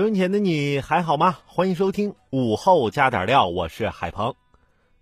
[0.00, 1.36] 收音前的你还好吗？
[1.44, 4.34] 欢迎收听午后加点料，我是海鹏。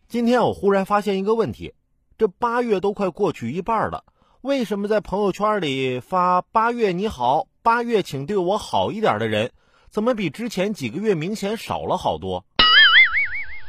[0.08, 1.72] 今天我忽然发现一个问题：
[2.18, 4.02] 这八月都快过去一半了，
[4.40, 9.52] 为什么在朋友圈里发“八月你好，八月请对我好一点”的人，
[9.88, 12.44] 怎么比之前几个月明显少了好多？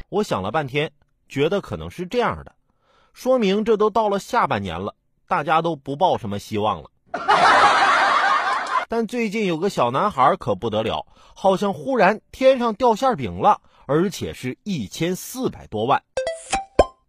[0.09, 0.91] 我想了半天，
[1.27, 2.55] 觉得可能是这样的，
[3.13, 4.95] 说明这都到了下半年了，
[5.27, 6.89] 大家都不抱什么希望了。
[8.91, 16.01] 但最近有个小男孩可不得了，好像忽然天上掉馅饼了，而且是一千四百多万。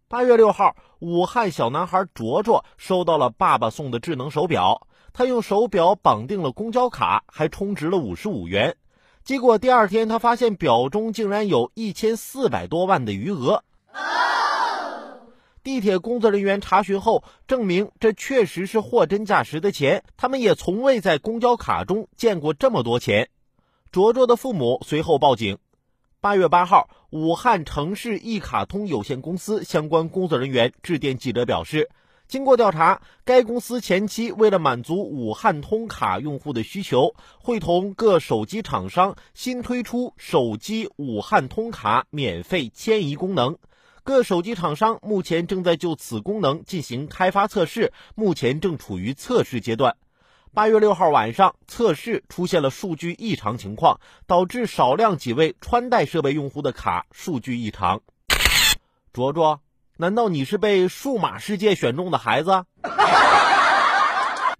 [0.07, 8.77] 八月六号，武汉小男孩卓卓收到了爸爸送的智能手表，他用手表绑定了公交卡，还充值了五十五元。
[9.23, 13.63] 结果第二天，他发现表中竟然有一千四百多万的余额。
[15.63, 20.03] 地铁工作人员查询后证明，这确实是货真价实的钱。
[20.17, 23.29] 他们也从未在公交卡中见过这么多钱。
[23.91, 25.59] 卓卓的父母随后报警。
[26.19, 31.89] 八月八号，武汉城市一卡通有限公司相关工作人员致电记者表示，
[32.27, 43.57] 经过调查，该公司前期为了满足武汉通卡用户的需求，会同各手机厂商新推出手机武汉通卡免费迁移功能。
[44.03, 49.95] 各手机厂商目前正在就此功能进行开发测试，目前正处于测试阶段。
[50.53, 58.01] 八月六号晚上，测试出现了数据异常情况，导致少量几位穿戴设备用户的卡数据异常。
[59.13, 59.61] 卓卓，
[59.97, 62.65] 难道你是被数码世界选中的孩子？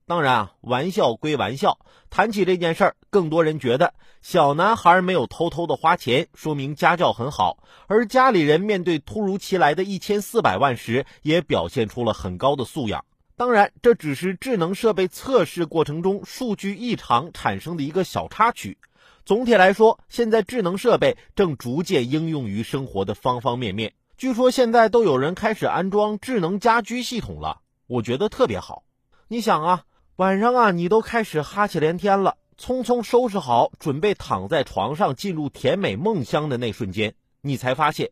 [0.08, 1.80] 当然啊，玩笑归玩笑，
[2.10, 13.06] 谈起这件事儿，更多人觉得小男孩没有偷偷的花钱，说明家教很好；而家里人面对突如其来的一千四百万时，也表现出了很高的素养。
[13.38, 18.78] 当然，这只是智能设备测试过程中数据异常产生的一个小插曲。
[19.24, 23.94] 总体来说，现在智能设备正逐渐应用于生活的方方面面。
[24.18, 28.84] 据说现在都有人开始安装智能家居系统了，我觉得特别好。
[29.30, 29.86] 你想啊。
[30.22, 38.12] 晚上啊，你都开始哈气连天了，匆匆收拾好，准备躺在床上进入甜美梦乡的那瞬间，你才发现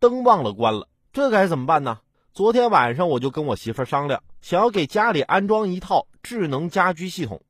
[0.00, 2.00] 灯忘了关了，这该怎么办呢？
[2.32, 7.40] 昨天晚上我就跟我媳妇商量，想要给家里安装一套智能家居系统。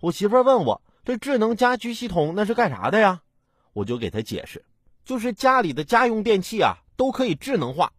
[0.00, 3.20] 我媳妇问我，这智能家居系统那是干啥的呀？
[3.74, 4.64] 我就给她解释，
[5.04, 7.92] 就是家里的家用电器啊都可以智能化，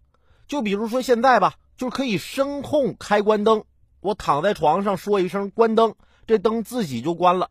[0.47, 3.63] 就比如说现在吧，就可以声控开关灯。
[4.05, 5.95] 我躺在床上说一声关灯，
[6.27, 7.49] 这灯自己就关了。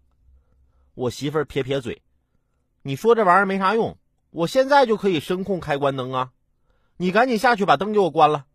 [0.95, 2.01] 我媳妇撇撇嘴
[2.83, 3.99] ：“你说这玩意儿没啥用，
[4.31, 6.31] 我现在就可以声控开关灯啊！
[6.97, 8.47] 你赶紧下去把灯给我关了。”